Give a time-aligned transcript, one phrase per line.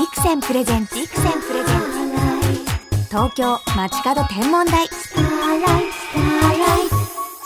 [0.00, 3.06] Vixen presents Vixen presents。
[3.10, 4.88] 東京街角天文台。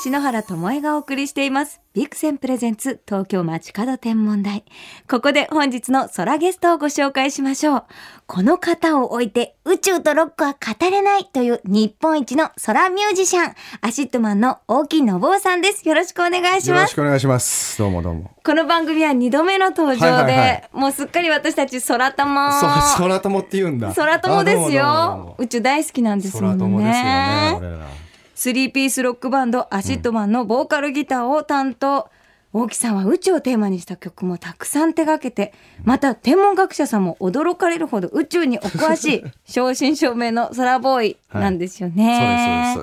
[0.04, 4.62] 篠原ともえがお送りしています Vixen presents 東京街角天文台
[5.08, 7.84] ここで本日の空ゲストをご紹介しましょう
[8.26, 17.78] この方を置いて宇宙とロックは語れないという日本一の空ミュージシャン ACIDMAN の大木伸夫さんですよろしくお願いしよろますしくお願いします。
[17.78, 18.30] どうもどうも。
[18.44, 22.66] この番組は2度目の登場で、はいはいはいもうすっかり私たち空友そ、
[22.98, 23.94] 空友って言うんだ。
[23.94, 27.04] 空友ですよも宇宙大好きなんですもん空友ですよね。
[27.04, 28.03] ね俺ら。
[28.44, 32.10] スリーピースロックバンド ACIDMAN のボーカルギターを担当、
[32.52, 42.76] 大木さんは宇宙をテーマにした曲もたくさん手掛けてまた天文学者さんも驚かれるほど宇宙にお詳しい 正真正銘の空ボーイなんですよね。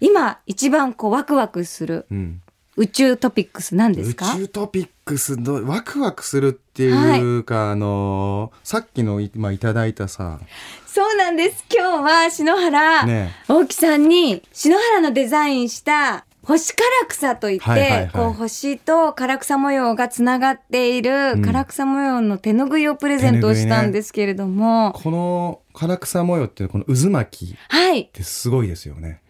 [0.00, 2.40] 今一番こうワクワクするうん。
[2.76, 10.40] 宇宙トピックスなんです宇か宙トピックスどうワクワクするっていうか、あのさっきの今いただいたさ、
[10.86, 11.64] そうなんです。
[11.74, 13.32] 今日は篠原、ね。
[13.48, 21.42] 大木さんに篠原のデザインした星唐草といって、はいはいはいこう星と唐草模様がつながっているん。
[21.42, 28.06] 唐草模様の手ぬぐいをプレゼントしたんですけれども、この唐草模様っていうこの渦巻きっはい。
[28.12, 29.20] てすごいですよね。
[29.22, 29.25] え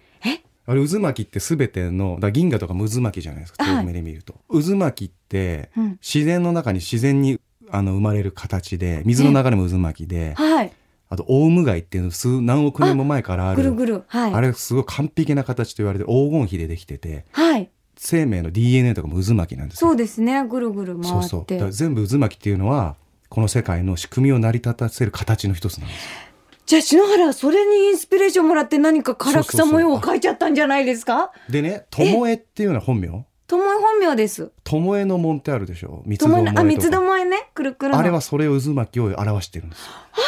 [0.67, 3.77] あれ渦巻きってすべてのだ銀河とかも渦巻きじゃないですかはい。
[3.77, 5.99] 遠目で見ると、渦巻きってうん。
[6.03, 10.73] 自然の中に自然にあの生まれる形で水の流れも渦巻きで、はい。
[11.09, 14.03] あとオウムガイっていうの数何億年も前からあるぐるぐる。
[14.09, 14.35] はい。
[14.35, 17.71] あれすごい完璧な形と言われて黄金比でできててはい。
[17.97, 19.89] 生命の DNA とかも渦巻きなんですよ。
[19.89, 20.45] そうですね。
[20.45, 21.29] ぐるぐる回って。
[21.29, 21.73] そうそう。
[21.73, 22.97] 全部渦巻きっていうのは
[23.29, 26.11] この世界の仕組みを成り立たせる形の一つなんですよ
[26.67, 31.31] じゃあ篠原はそれにインスピレーションもらって何か唐草模様を描いちゃったんじゃないですか？
[31.49, 33.25] でね巴っていうのは本名？
[33.47, 34.51] ともえ本名です。
[34.65, 36.03] 巴の門ってあるでしょ？
[36.05, 37.51] 三つどもえあ三つどもえね？
[37.55, 37.99] くるくるの。
[37.99, 39.87] あれはそれを渦巻きを表してるんです。
[39.87, 40.23] よあれ？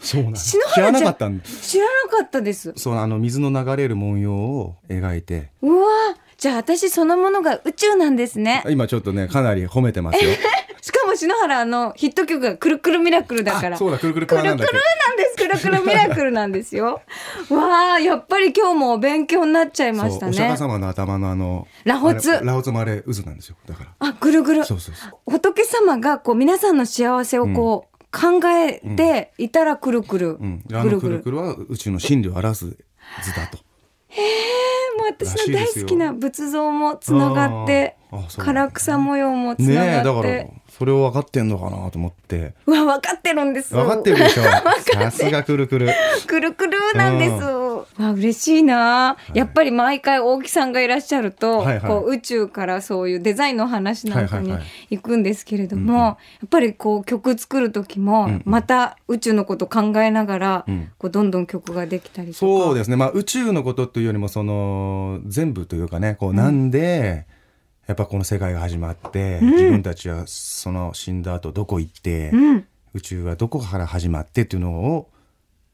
[0.00, 1.68] そうなん知らなかったんです。
[1.68, 2.72] 知らなかったです。
[2.76, 5.50] そうあの水の流れる文様を描いて。
[5.60, 5.86] うわ
[6.38, 8.62] じゃあ私そのものが宇宙なんですね。
[8.70, 10.32] 今ちょっとねかなり褒めてますよ。
[10.32, 10.38] し
[11.04, 13.76] かも篠原のヒット曲がくるくるミラクルだから。
[13.76, 14.74] あそうだくるくるくるなんだっけ。
[14.74, 15.36] なんです。
[15.36, 17.02] くるくるミラクルなんですよ。
[17.50, 23.56] わあやっぱり今日もお勉強になっちゃいましたそうお釈迦ね様の頭のあの螺髪あれ螺髪もあれ渦なんですよ。
[23.66, 23.90] だから。
[23.98, 24.64] あぐるぐる。
[24.64, 25.30] そうそうそう。
[25.30, 31.36] 仏様がこう皆さんの幸せをこう、考えていたらくるくる、うん、あのくるくる。
[31.36, 32.76] は宇宙の真理を表す図
[33.34, 33.58] だと。
[34.96, 42.54] もう私の大好きな仏像もつながって唐草模様もつなねえがだからって、それを分かってんのかなと思って。
[42.66, 43.74] うわ分かってるんです。
[43.74, 44.42] 分かってるでしょ。
[44.42, 45.88] さすがくるくる。
[46.26, 47.44] くるくるなんです。
[48.02, 51.80] わ嬉しいな、やっぱり毎回大木さんがいらっしゃると、はいはい。
[51.80, 54.96] こう宇宙からそういうデザインの話なんかにはいはいはい。
[54.96, 56.00] 行くんですけれども、うんうん。
[56.00, 56.14] や
[56.46, 58.42] っぱりこう曲作る時もうんうん。
[58.44, 60.90] また宇宙のこと考えながら、うん。
[60.98, 62.38] こうどんどん曲ができたりとか。
[62.38, 62.96] そうですね。
[62.96, 67.26] まあ宇宙のことというよりもその全部というかねこうなんで、
[67.86, 69.50] やっぱこの世界が始まって、うん。
[69.52, 75.08] 自分たちはその死んだ後どこ行って、うん、宇宙はどこから始まってっていうのを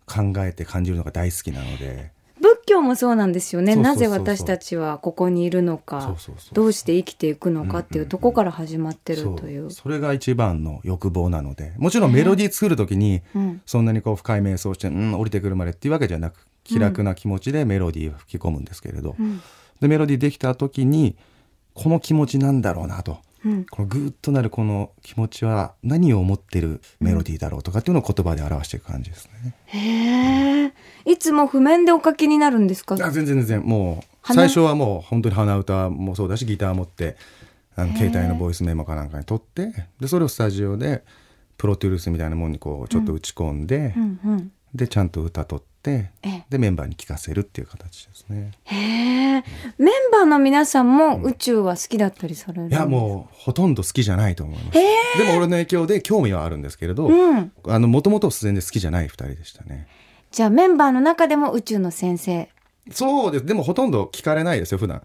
[0.07, 2.11] 考えて感じるのが大好きなので。
[2.41, 3.77] 仏教もそうなんですよね。
[3.77, 6.17] なぜ私たちはここにいるのか
[6.53, 9.71] どうして生きていくのかっていうところから始まってるそうという。
[9.71, 11.75] それが一番の欲望なので。
[11.77, 13.63] もちろんメロディー作る時にうん。
[13.67, 19.43] そんなにこう深い瞑想して、うん、降りてくるまでっていうわけじゃなく気楽な気持ちでメロディーを吹き込むんですけれど、うん。
[19.81, 21.17] でメロディーできた時に
[21.75, 23.19] この気持ちなんだろうなと。
[23.45, 23.65] うん。
[23.65, 29.55] このグーッとなるこの気持ちは何を思ってるメロディーだろうとかっていうのを言葉で表していく感じですね。
[29.67, 30.73] へえ
[31.07, 32.97] いつも譜面でお書きになるんですか？
[32.97, 33.63] あ全然全然。
[33.63, 34.43] もう鼻？
[34.43, 37.17] 最初はもう本当に鼻歌もそうだしギター持って
[37.77, 41.03] あの携帯のボイスメモかなんかに取ってでそれをスタジオで
[41.57, 44.53] プロトゥールスみたいなものにこうちょっと打ち込んで、うんうん。
[44.75, 46.11] でちゃんと歌取っで
[46.59, 48.53] メンバーに聴かせるっていう形ですね。
[48.65, 48.77] へ
[49.39, 49.45] え
[49.79, 54.79] メンバーの皆さんも宇宙は好きだったりされるいやもうほとんど好きじゃないと思います。
[54.79, 54.83] へ
[55.19, 59.89] でも俺の影響で興味はあるんですけれど、うんあのもともと自然で好きじゃない二人でしたね。
[60.31, 62.49] じゃあメンバーの中でも宇宙の先生
[62.91, 63.47] そうです。
[63.47, 65.03] でもほとんど聞かれないですよ普段。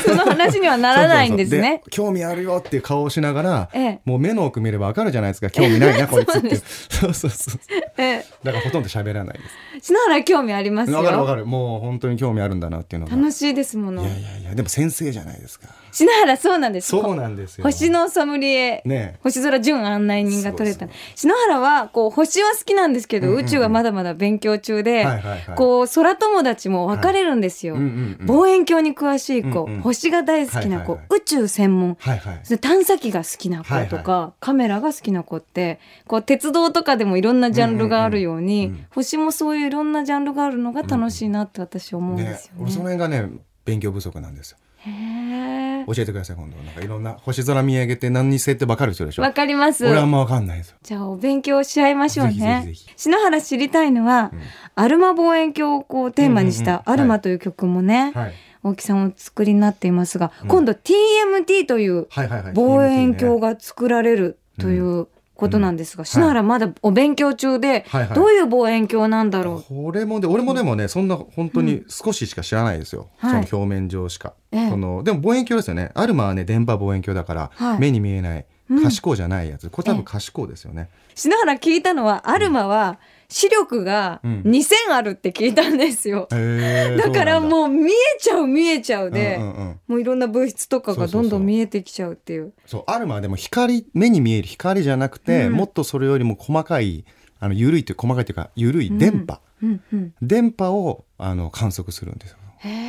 [0.00, 6.56] その話にはならないんですそうそうねそう興味あるよっていう顔をしながら、ええもう目の奥見ればわかるじゃないですか興味ないなこいつって。
[6.88, 7.60] そうそうそう。
[7.98, 9.44] えだからほとんど喋らないで
[9.80, 9.86] す。
[9.86, 11.46] 篠原興味ありますよわかるわかる。
[11.46, 13.16] もう本当に興味あるんだなっていうのが。
[13.16, 15.68] 楽しいですものいやいやいやでも先生じゃないですか。
[15.92, 16.88] 篠原そうなんです。
[16.88, 17.64] そうなんですよ。
[17.64, 19.18] 星のソムリエ、ね。
[19.22, 20.86] 星空純案内人が取れた。
[21.14, 23.46] 篠原はこう星は好きなんですけど、うんうんうん。
[23.46, 25.56] 宇宙はまだまだ勉強中で、はいはいはい。
[25.56, 29.74] こう空友達も分かれるんですよ、うんうんうん望遠鏡に詳しい子、うんうん。
[29.74, 31.20] うん星が大好きな子、はいはいはい。
[31.20, 31.96] 宇宙専門。
[32.00, 32.58] はいはい。
[32.58, 38.86] 探査機が好きな子とか、はいカメラが好きな子ってこう鉄道とかでもいろんなジャンルがあるように、うんうんうん。
[38.90, 42.62] 星もそういういろんなジャンルがあるのが楽しいなって私思うんでねすよね。
[42.62, 43.30] 俺その辺がね
[43.64, 44.58] 勉強不足なんですよ。
[44.58, 49.22] へ教えてください今度なんかいろんな星空見上げて何にせって分かる人でしょ？
[49.22, 49.86] ーわかります。
[49.86, 50.76] 俺あんま分かんないんですよ。
[50.82, 52.32] じゃあお勉強し合いましょうね。
[52.32, 52.84] ぜひぜひ。
[52.86, 54.40] ぜひ篠原知りたいのは、うん。
[54.76, 58.32] アルマ望遠鏡をこうテーマにしたアルマという曲もね、はい。
[58.62, 60.48] 大木さんお作りになっていますが、うん。
[60.48, 62.52] 今度 TMT というはいはいはい。
[62.54, 65.08] 望遠鏡がが作られるという
[65.40, 66.06] ことなんですが、ん。
[66.06, 68.14] 篠原まだお勉強中で、はいはい。
[68.14, 73.46] どういう望遠鏡なんだろこれもで俺もでもねそんな本当に少ししか知らないですよ、はい。
[73.46, 74.70] その表面上しか、ええ。
[74.70, 75.90] そのでも望遠鏡ですよね。
[75.94, 77.80] アルマはね電波望遠鏡だから、はい。
[77.80, 78.46] 目に見えない。
[78.70, 78.82] うん。
[78.84, 79.96] 可視光じゃないやつ、これ多ええ。
[79.96, 83.00] 分可視光ですよね、う篠原聞いたのはアルマは
[83.30, 84.42] 視力がうん。
[84.42, 87.10] 2000あるって聞いたんですよ、へえだ。
[87.10, 89.80] からうもう見えちゃう見えちゃうで、うんうんうん。
[89.86, 92.52] もういろんな物質とかがどんどん見えてきちゃうっていう。
[92.66, 95.52] そうアルマはでも光目に見える光じゃなくて、うん。
[95.52, 97.04] もっとそれよりも細かい
[97.38, 102.36] あの緩いという細かいというか緩い電波、うんうん電波をあの観測するんですよ。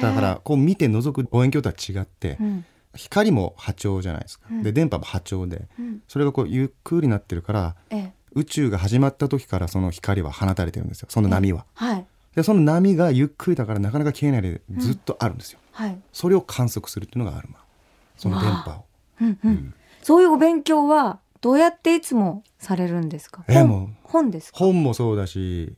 [0.01, 2.65] だからこう見て覗く望遠鏡とは違って、うん。
[2.93, 4.63] 光も波長じゃないですか、うん。
[4.63, 6.01] で電波も波長でうん。
[6.07, 11.07] それがこうゆっくりなってるからええ宇宙が始まった時からその光は放たれてるんですよ。
[11.09, 11.65] その波は。
[11.73, 12.05] はい。
[12.35, 15.59] でその波がゆっくりだからなかなか消えないでずっとあるんですよ。
[15.71, 15.97] はい。
[16.13, 17.57] それを観測するっていうのがアルマ
[18.17, 18.85] その電波を。
[19.21, 19.73] うんうん。
[20.01, 23.43] そういうお勉強はどうやっていつもされるんですか？
[23.47, 24.57] 本本ですか？
[24.59, 25.73] 本もそうだし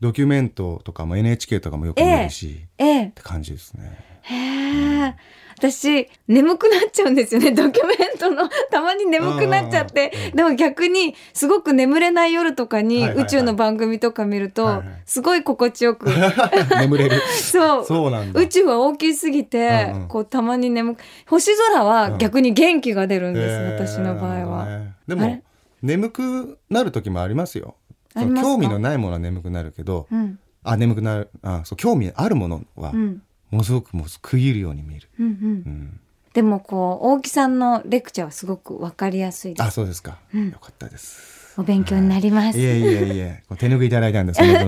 [0.00, 3.04] ドキュメントとかも NHK とかもよく見るし、ええ。
[3.06, 4.13] って感じですね。
[4.26, 5.14] へえ、
[5.56, 7.52] 私眠くなっちゃうんですよね。
[7.56, 10.12] ドキュメントのたまに眠くなっちゃって。
[10.34, 16.08] でも逆にすごく眠れない夜とかに宇宙の番組とか見るとすごい心地よく。
[16.80, 17.20] 眠れる。
[17.36, 18.40] そう。
[18.40, 20.08] 宇宙は大きすぎて、うんうん。
[20.08, 24.66] こうたまに眠く星空は逆に元気が出るんです、私の場合は。
[24.66, 24.94] ね。
[25.06, 25.42] でも
[25.82, 27.76] 眠くなる時もありますよ。
[28.14, 30.38] 興味のないものは眠くなるけど、うん。
[30.62, 33.22] あ眠くなるあそう興味あるものはうん
[33.54, 35.08] ものすごくもう区切るように見える。
[35.20, 35.34] うんうんう
[35.70, 36.00] ん、
[36.32, 39.66] でもこう大木さんのレクチャーはすごくわかりやすいです。
[39.66, 41.54] あそうですか、うんよかったです。
[41.56, 42.58] お勉強になります。
[42.58, 44.64] いえいえいえこう手拭いいただいたんですよか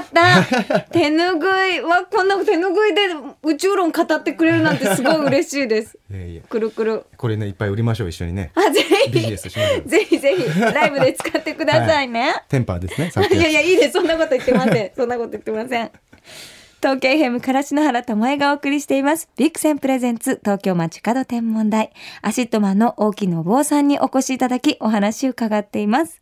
[0.00, 3.02] った手ぬぐいはこんな手ぬぐいで
[3.42, 5.98] 宇宙論語ってくれるなんてすごい嬉しいです。
[6.10, 7.04] いえいえくるくる。
[7.18, 9.10] これねいっぱい売りましょう一緒にねあ、ぜひ。
[9.10, 12.34] ぜひぜひ、ライブで使ってくださいね。
[12.48, 13.92] テンパーですねいやいや、いいです。
[13.92, 14.90] そんなこと言ってません。
[14.96, 15.90] そんなこと言ってません。
[16.82, 19.28] 東京 FM から篠原ともえがお送りしています。
[19.36, 21.92] Vixen presents 東京街角天文台。
[22.22, 26.20] ACIDMAN の大木伸夫さんにお越しいただきお話を伺っています。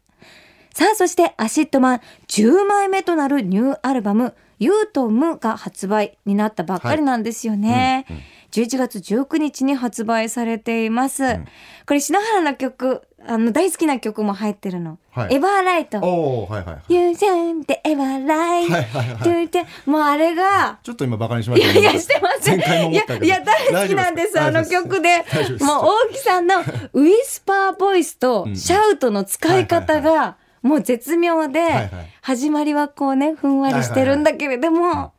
[0.74, 8.04] さあ、そして ACIDMAN 10枚目となるニューアルバム、有と無が発売になったばっかりなんですよね。
[8.10, 11.34] うんうん11月19日に発売されています。
[11.34, 11.46] ん
[11.86, 14.98] これ篠原の曲、あの大好きな曲も入ってるの。
[15.10, 15.34] はい。
[15.34, 15.98] EVERLIGHT。
[15.98, 16.94] おおはいはいはい。
[16.94, 24.40] You turn the ever light はいはいはい to the もうあれがちょっと今バカにしましたいやいやしてませんいやいや大好きなんです。
[24.40, 25.24] あの曲で。
[25.30, 25.64] です。
[25.64, 28.56] もう大木さんのウィスパーボイスとうん。
[28.56, 31.90] シャウトの使い方がもう絶妙で、はいはい。
[32.22, 35.12] 始まりはこうねふんわりしてるんだけれども、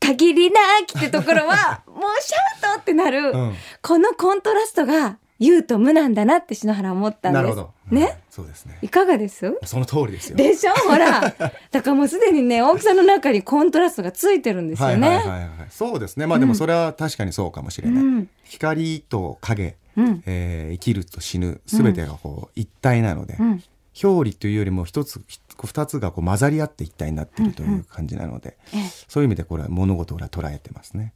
[0.00, 3.54] 限りなきってところは もうシャウトってなる、うん。
[3.82, 7.42] このコントラストがユウと無なんだなって篠原は思ったんです。
[7.42, 7.72] なるほど。
[7.90, 8.08] ね、うん。
[8.28, 8.78] そうですね。
[8.82, 9.56] いかがです？
[9.64, 10.36] その通りですよ。
[10.36, 10.72] でしょ？
[10.72, 11.20] ほら。
[11.70, 15.08] だからもうすでにね大きさの中にコントラストがついてるんですよね。
[15.08, 15.50] はいはいはいはい。
[15.70, 16.26] そうですね。
[16.26, 18.28] まあでもそれは確かにそうかもしれない、うん。
[18.44, 20.22] 光と影、うん。
[20.26, 23.62] えー生きると死ぬ全てがこう一体なので、うん。
[24.02, 25.20] 表裏というよりも一つ
[25.64, 28.80] 二つがこう混ざり合って一体になっているという感じなので、ええ。
[29.08, 31.14] そういう意味でこれは物事を捉えてますね。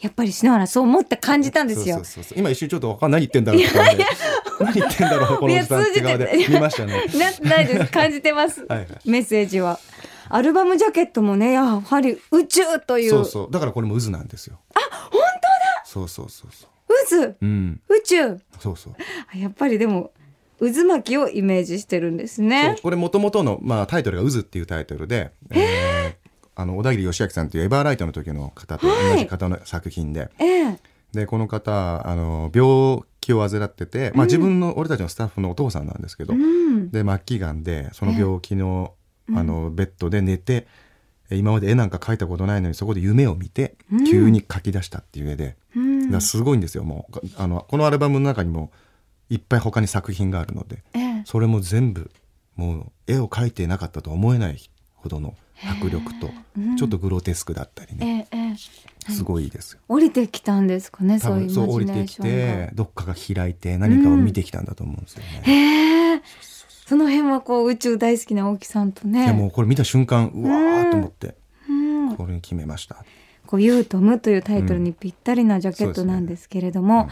[0.00, 2.04] やっぱり篠原そう思って感じたんですよそう。
[2.04, 4.04] そうそう今一瞬ちょっとわかん何言ってんだろうって顔で
[4.60, 7.04] 何言ってんだろうこのおじさんって顔で見ましたね。
[7.42, 9.78] なないです感じてます はいはいメッセージは。
[10.32, 14.58] アルバムジャケットもねやはり宇宙というそうそうだからこれも渦なんですよ。
[14.74, 15.28] あ本当だ。
[15.84, 17.28] そうそうそうそう。
[17.30, 18.94] 渦うん宇宙そうそう。
[19.32, 20.12] あやっぱりでも
[20.60, 22.76] 渦巻きをイメージしてるんですね。
[22.82, 25.89] これもともとの、まあ、タイトルが「渦」っていうタイトルで、えー
[26.60, 30.78] あの小田切義明さんというエバーライトの時の方と同じ方の作品で、ええ。
[31.12, 36.90] でこの方あの病気を患ってて、まあ、自分の、俺たちのスタッフのお父さんなんですけど、うん。
[36.90, 38.94] で末期がんでその病気の,、
[39.34, 40.66] あのベッドで寝て、
[41.30, 43.76] え今まで絵なんか描いたことないのにそこで夢を見て
[44.06, 46.20] 急に描き出したっていう絵で、うん。
[46.20, 47.20] すごいんですよもう。
[47.38, 48.70] あのこのアルバムの中にも
[49.30, 51.22] いっぱい他に作品があるのでええ。
[51.24, 52.10] それも全部
[52.54, 56.76] もう絵を描いてなかったとは思えないほどの迫力とうん。
[56.76, 58.28] ちょっとグロテスクだったりね、
[59.08, 59.80] すごいですよ。
[59.88, 66.22] 降りてきたんですかねそういうそう降りてきてどっかが開いて何かを見てきたんだと思うんですよね。
[66.86, 69.24] その辺はこう宇宙大好きな大木さんとね。
[69.24, 71.36] いやもうこれ見た瞬間うわーと思って。
[71.68, 72.16] うん。
[72.16, 73.04] これに決めました。
[73.46, 77.08] こう「ユートム」というタイトルにぴったりなジャケットなんですけれども、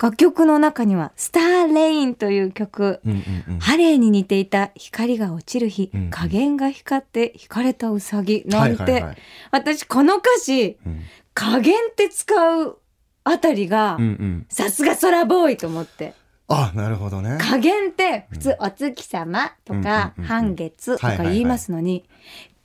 [0.00, 3.58] 楽曲の中には「スターレイン」という曲、うんうんうん。
[3.60, 8.44] ハレーに似ていた光が落ちる日、うん加減が光って惹かれたウサギ。
[8.46, 9.16] なんて、はいはいはい。
[9.50, 11.02] 私この歌詞うん。
[11.32, 12.32] 加減って使
[12.62, 12.78] う
[13.24, 14.46] あたりが、うんうん。
[14.48, 16.14] さすが空ボーイと思って。
[16.46, 17.38] あなるほどね。
[17.40, 20.24] 加減って普通お月様とかうんうんうんうん。
[20.24, 22.04] 半月とか言いますのに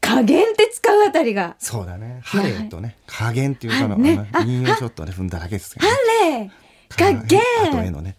[0.01, 1.55] 加減って使うあたりが。
[1.59, 2.19] そうだね。
[2.23, 4.29] ハレーとね加減っていうその、はいね。
[4.33, 5.91] あの引用ちょっとね踏んだだけですけど、ね。
[5.91, 6.49] ハレー
[6.95, 8.15] 加減あとへのね。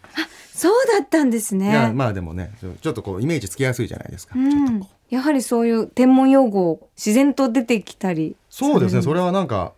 [0.53, 1.73] そうだったんですいね。
[1.73, 2.51] やまあでもね
[2.81, 4.33] ちょっとこうイメージつきやすいじゃないですか。
[4.37, 4.81] うん。
[5.09, 9.01] やはりそういう天文用語自然と出てきたりそうですね。
[9.01, 9.73] それれはなんか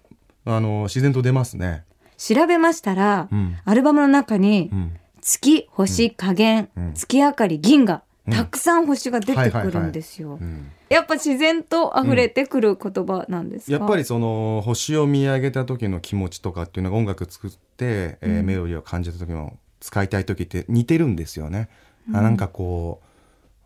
[0.46, 1.84] あの自然と出ますね。
[2.18, 4.92] 調べましたら、うんアルバムの中にうん。
[5.22, 10.72] 月星加減、うん月明かり銀河、うんたくさん星が出てくるんですよ、うん。
[10.90, 18.46] やっぱ自然と溢れてくる言葉なんですか、やっぱりその星を見上げた時の気持ちとかっていうのが音楽作って、えーうん。
[18.46, 21.70] メロディーを感じた時の使いたい時って似てるんですよね。
[22.14, 23.02] あなんかこ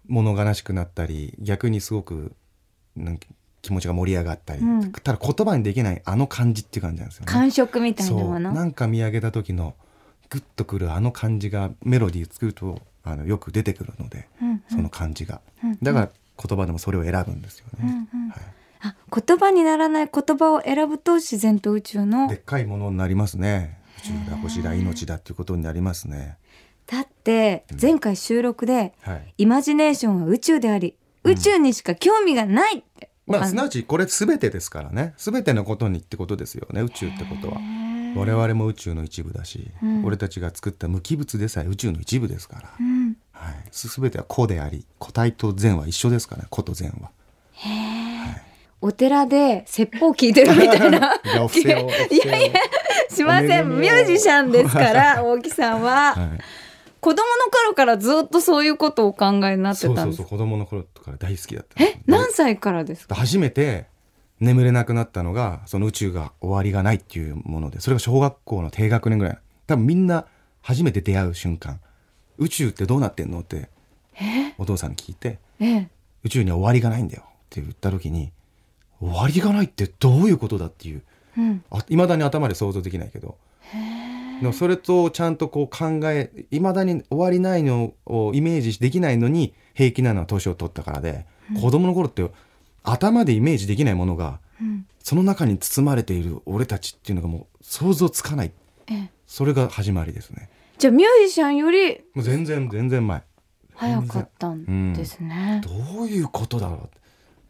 [0.09, 2.33] う物悲しくなったり逆にすごく
[2.95, 3.27] なんか
[3.61, 4.91] 気持ちが盛り上がったり、うん。
[4.91, 7.31] ただ言葉にできないあの感じっていう感じなんですよね。
[7.31, 9.75] 感触みたいなものなんか見上げた時の
[10.29, 14.63] グッとくるあの感じがメロディー作るとあのよく出てくるので、うんうん。
[14.69, 16.09] その感じが、うんだから
[16.39, 18.07] 言葉でもそれを選ぶんですよね。
[18.13, 18.29] うんうん。
[18.29, 18.39] はい。
[18.81, 23.79] あ言葉にならない言葉を選ぶと自然と宇宙のでっかいものになりますね。
[23.99, 26.37] 宇宙だ星だ命だっていうことになりますね。
[26.85, 29.33] だって前回収録で、はい。
[29.39, 35.13] イマジネーションは宇宙であり宇宙にしか興味がないって、まあのすなわちこれ全てですからね。
[35.17, 37.59] 全てのことにってことですよね宇宙ってことは
[38.17, 40.05] 我々も宇宙の一部だし、うん。
[40.05, 43.15] 俺たちが作った無機物でさえ宇宙の一部ですから、うん。
[43.31, 47.11] はい、す全ては個であり個体と善は一緒ですからね個と善は。
[48.79, 51.15] お寺で説法聞いてるみたいな。
[51.25, 52.53] いやお布施をいやいや
[53.09, 53.69] しません。
[53.69, 56.39] ミュージシャンですから大木さんは、はい、
[56.99, 62.01] 子供の頃からずっとそういうことをお考えになってそうたんですそうそう子供の頃から大好きだったえ？
[62.05, 63.15] 何歳からですか？
[63.15, 63.87] 初めて
[64.39, 69.39] 眠れなくなったのがその宇宙が終わりがないっていうものでそれが小学校の低学年ぐらい。
[69.65, 70.25] 多分みんな
[70.61, 71.79] 初めて出会う瞬間。
[72.37, 73.69] 宇宙ってどうなってんのって
[74.57, 75.89] お父さんに聞いてええ。
[76.23, 78.31] 宇宙には終わりがないんだよって言った時に
[78.99, 81.01] 終わりがないってどういうことだっていう。
[81.37, 81.63] うん。
[81.89, 83.37] いまだに頭で想像できないけど。
[84.39, 91.25] でもそれとちゃんとこう考えいまだに終わりないのをイメージできないのに平気なのは年を取ったからで、
[91.59, 92.29] 子供の頃って
[92.91, 94.85] 頭でイメージできないものがうん。
[94.99, 98.51] その中に包まれている俺たちっていうのがもう想像つかない。
[98.87, 99.09] ええ。
[99.25, 100.49] それが始まりですね。
[100.77, 103.23] じゃあミュージシャンよりもう全然全然前。
[103.77, 106.89] 早かったんですね、どういうことだろ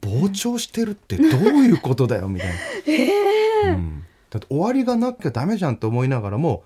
[0.03, 1.29] う膨張してるってどう
[1.63, 2.50] いうことだよみたい
[3.65, 6.65] な、 うん、だって終わりがなきゃダメじゃんと思いながらも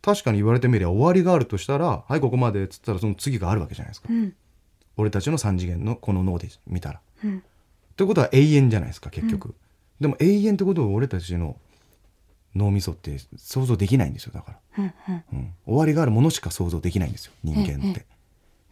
[0.00, 4.32] 確かに言われてみりゃ終わりがあるとしたらはいここまでっつったらその次があるわけじゃないですか、うん。
[4.96, 7.00] 俺たちの3次元のこの脳で見たら。
[7.24, 7.42] うん
[7.96, 9.54] ということは永遠じゃないですか結局、
[10.00, 11.56] でも永遠ってことを俺たちの
[12.54, 15.24] 脳みそって想像できないんですよだから、うんうん。
[15.32, 18.06] うん、終わりがあるものしか想像できないんですよ人間って、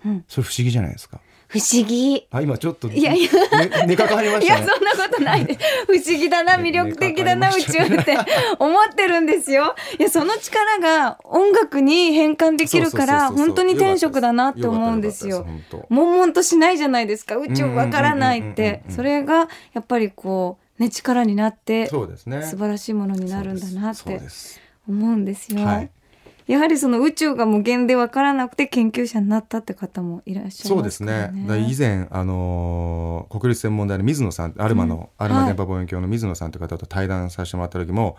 [0.05, 0.25] うん。
[0.29, 1.21] それ不思議じゃないですか
[1.53, 2.27] 不思議。
[2.31, 3.31] あ今ちょっといやいや。
[3.31, 4.67] ね寝かかりまいやしたね。
[4.75, 5.45] そんなことない。
[5.45, 8.19] です不思議だなね魅力的だなかかりました宙って
[8.59, 9.75] 思ってるんですよ。
[9.99, 15.47] いやその力が音楽に変換できるから本当に天職だなって思うんですよ。
[15.91, 17.37] 悶々としないじゃないですか。
[17.37, 18.83] 宇宙わからないって。
[18.89, 22.43] それがやっぱりこうね力になって当そうですね。
[22.45, 24.21] 素晴らしいものになるんだなって
[24.89, 25.91] 思うんですよ、はい
[26.47, 31.33] やはりその宇宙が無限でわからなくて研究者になったって方もいらっしゃいそうですね。
[31.69, 38.17] 以前あのー国立専門大の水野さんアルマの、アルマ電波望遠鏡の水野さんという方と対談させてもらった時も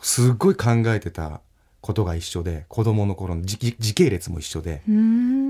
[0.00, 1.40] すっごい考えてた
[1.80, 4.82] ことが一緒で子供の頃の時時系列も一緒で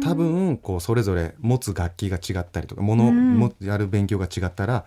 [0.03, 3.39] 多分こうそれぞれ持つ楽器が違ったりとかもの、うん。
[3.39, 4.87] もやる勉強が違ったら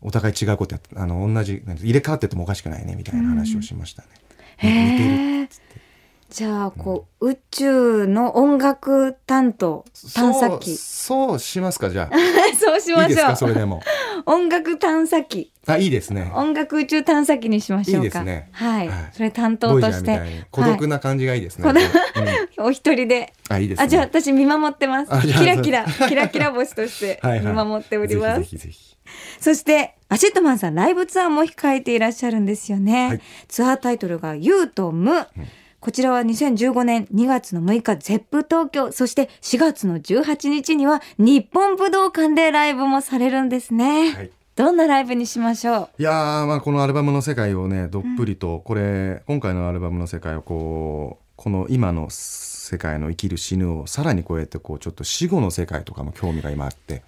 [0.00, 4.08] お互い違うことやってあの同じ入れ替わっててもおかしくないねみたいな話をしましたね。
[4.62, 5.48] 似てるへえ
[6.30, 9.84] じゃあこう、宇宙の音楽担当
[10.14, 10.76] 探査機。
[10.76, 12.16] そうしますかじゃあ。
[12.56, 13.10] そうしましょう。
[13.10, 13.82] いいですかそれでも。
[14.26, 15.52] 音楽探査機。
[15.66, 16.30] あいいですね。
[16.36, 18.04] 音楽宇宙探査機にしましょうか。
[18.04, 18.48] いいですね。
[18.52, 19.10] はい、はい。
[19.12, 20.46] それ担当として。
[20.52, 21.82] 孤独な感じがいいですね、はい
[22.58, 22.66] うん。
[22.66, 23.32] お一人で。
[23.48, 23.84] あいいですね。
[23.84, 25.10] あじゃあ私見守ってます。
[25.26, 27.46] キラキラキラキラ星として はいはい。
[27.46, 28.96] 見守っております、ぜひぜひぜひ。
[29.40, 33.20] そして ACIDMAN さんライブツアーも控えていらっしゃるんですよね、はい。
[33.48, 35.26] ツアータイトルが「ユーとム」
[35.80, 44.30] こちらは2015年2月の6日 Zepp 東京そして4月の18日には日本武道館でライブもされるんですね、はい。
[44.56, 57.02] どんなライブにしましょいやーまあこのアルバムの世界をねどっぷりと、これ今回のアルバムの世界をこうこの今の世界の生きる死ぬをさらに超えてこうちょっと死後の世界とかも興味が今あって、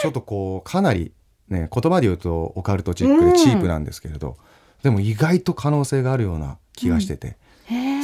[0.00, 1.10] ちょっとこうかなり
[1.48, 4.36] ね言葉で言うとオカルトチックでチープなんですけれど、
[4.84, 7.36] でも意外と可能性があるような気がしてて、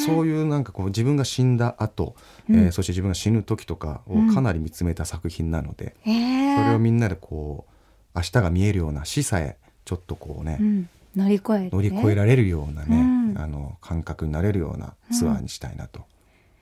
[0.04, 2.14] そういうなんかこう自分が死んだ後、
[2.48, 2.56] うん。
[2.56, 6.56] えーそして自分が死ぬ時とかをかなり見つめた作品なので、へー。
[6.56, 7.72] それをみんなでこう
[8.14, 10.88] 明日が見えるような死さえちょっとこうね、うん。
[11.16, 11.76] 乗り越えて。
[11.76, 13.38] 乗り越えられるようなね、うん。
[13.38, 16.04] あの感覚になれるようなツアーにしたいなと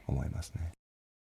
[0.06, 0.73] 思いますね。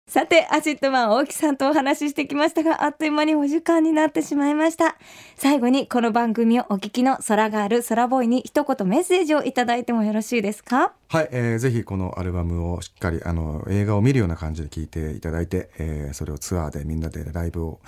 [0.09, 4.97] さて ACIDMAN 大木さんとお話ししてきましたがあっという間にお時間になってしまいました
[5.37, 10.95] 最後にこの番組をお聞きの空ガール空ボーイに一言メッセージをいただいてもよろしいですか？
[11.11, 17.81] はい、えーぜひこのアルバムをしっかりあの映画を見るような感じで聴いていただいて、えーそれをツアーでみんなでライブを、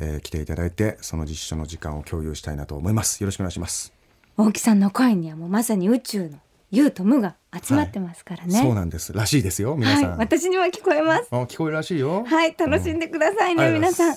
[0.00, 3.22] えー来ていただいてその実証の時間を共有したいなと思います。
[3.22, 3.92] よろしくお願いします。
[4.36, 6.38] 大木さんの声にはもうまさに宇宙の
[6.70, 9.12] 有と無が集まってますからね、そうなんです。
[9.12, 10.02] らしいですよ皆はい。
[10.02, 10.18] さん。
[10.18, 11.28] 私には聞こえます。
[11.30, 12.24] あ聞こえるらしいよ。
[12.24, 14.10] はい楽しんでくださいね、う皆さん。
[14.10, 14.16] うん。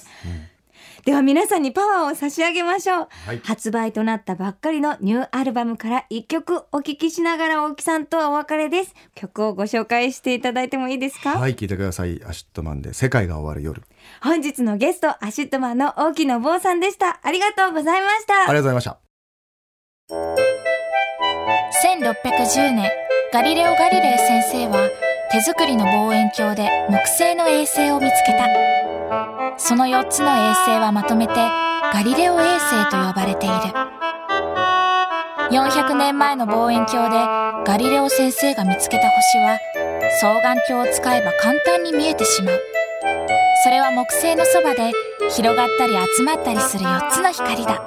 [1.05, 3.41] では皆さんにパワーを差し上げましょう、はい。
[3.43, 8.93] 発売となったばっかりのニューアルバムから一曲お聴きしながら大木さんとはお別れです。
[9.15, 12.22] 曲をご紹介していただいてもいいですか、はい聞いてください。
[12.23, 13.81] ACIDMAN で世界が終わる夜。
[14.22, 17.20] 本日のゲスト ACIDMAN の大木伸夫さんでした。
[17.24, 18.34] ありがとうございました。
[18.36, 18.84] ありがとうございまし
[20.08, 20.60] た。
[21.71, 22.91] 1610年
[23.31, 24.89] ガリレオ・ガリレイ先生は
[25.31, 28.45] 手作りの望遠鏡で木星の衛星を見つけた。
[29.57, 33.55] その4つの衛星はまとめてガリレオ衛星と呼ばれている。
[35.51, 37.17] 400年前の望遠鏡で
[37.65, 39.57] ガリレオ先生が見つけた星は
[40.19, 42.59] 双眼鏡を使えば簡単に見えてしまう。
[43.63, 44.91] それは木星のそばで
[45.29, 47.81] 広がったり集まったりする4つの光だ。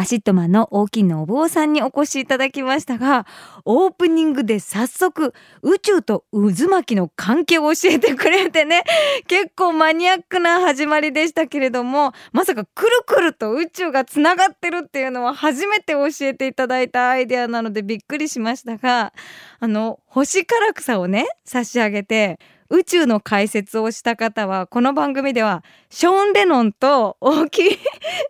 [0.00, 3.26] ACIDMAN の大木伸夫さんにお越しいただきましたが
[3.66, 8.82] オープニングで早速宇宙と渦巻きの関係を教えてくれてね
[9.26, 19.12] 結構マニアックな始まりでしたけれどもまさかくるくると宇宙がつながってるっていうのは初めて教えていただいたアイデアなのでびっくりしましたが
[19.58, 22.38] あの星唐草をね差し上げて
[22.70, 27.62] 宇宙の解説をした方はこの番組ではショーン・レノンと大木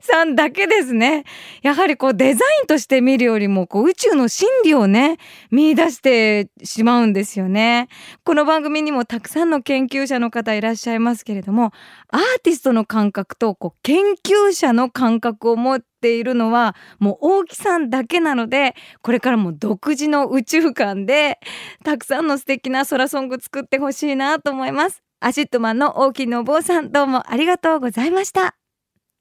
[0.01, 1.25] さんだけですね。
[1.63, 5.19] やはりこうデザインとして見るよりもこう宇宙の真理をね
[5.51, 7.89] 見出してしまうんですよね。
[8.25, 11.73] この番組にもたくさんの研究者の方いらっしゃいますけれども
[12.09, 21.39] アーティストの感覚とこう研究者の感覚を持っているのはもう大木さんだけなのでこれからも独自の宇宙観で
[21.85, 25.03] たくさんの素敵な空ソング作ってほしいなと思います。
[25.21, 28.57] ACIDMAN の大木伸夫さんどうもありがとうございました。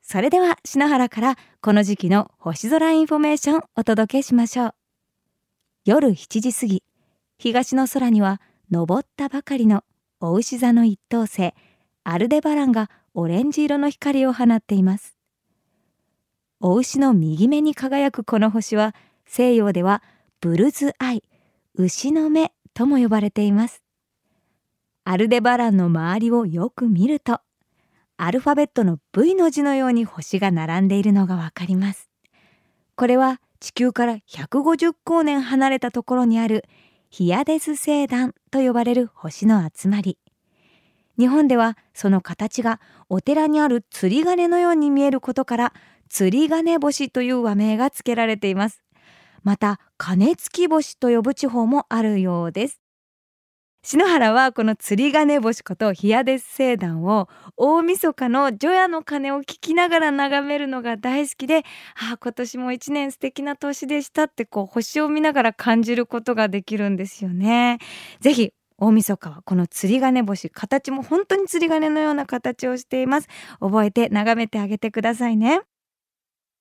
[0.01, 4.75] それでは篠原からこの時期の星空インフォメーションお届けしましょう。
[5.85, 6.83] 夜7時過ぎ
[7.37, 8.41] 東の空には
[8.73, 9.83] 昇ったばかりの
[10.19, 11.53] おうし座の一等星
[12.03, 15.18] アルデバランがオレンジ色の光を放っています。
[16.71, 18.93] おうしの右目に輝くこの星は
[19.25, 20.03] 西洋では
[20.39, 21.23] Bull's Eye
[21.73, 23.82] 牛の目とも呼ばれています。
[25.03, 27.41] アルデバランの周りをよく見ると
[28.17, 32.08] アルファベットの V の字のように星が並んでいるのがわかります。
[32.95, 36.65] これは地球から150光年離れたところにある
[37.10, 40.19] ヒアデス星団と呼ばれる星の集まり。
[41.17, 42.79] 日本ではその形が
[43.10, 45.73] お寺にある釣り鐘のように見えることから
[46.10, 48.82] 釣り鐘星という和名が付けられています。
[49.43, 52.82] また鐘つき星と呼ぶ地方もあるようです。
[53.82, 61.60] 篠原はこの釣り鐘星ことヒアデス星団を大晦日の除夜の鐘を聞きながら眺めるのが大好きで
[61.95, 67.80] ああ今年も一年素敵な年でしたってこう星を見ながら感じることができるんですよね。
[68.19, 73.30] ぜひ大晦日はこの釣り鐘星形も本当に釣り鐘のような形をしています。
[73.62, 75.62] 覚えて眺めてあげてくださいね。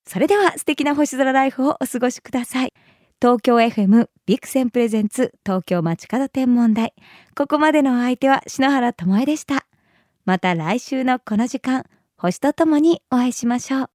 [0.09, 2.73] それでは素敵な星空ライフをお過ごしください。
[3.21, 6.95] 東京 FM ビクセンプレゼンツ東京街角天文台。
[7.35, 9.67] ここまでのお相手は篠原智恵でした。
[10.25, 11.83] また来週のこの時間
[12.17, 13.87] 星とともにお会いしましょう。